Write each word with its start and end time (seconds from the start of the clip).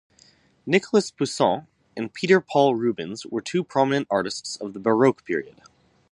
Nicolas 0.65 1.11
Poussin 1.11 1.67
and 1.95 2.11
Peter 2.11 2.41
Paul 2.41 2.73
Rubens 2.73 3.23
were 3.27 3.39
two 3.39 3.63
prominent 3.63 4.07
artists 4.09 4.55
of 4.55 4.73
the 4.73 4.79
Baroque 4.79 5.23
period. 5.25 5.61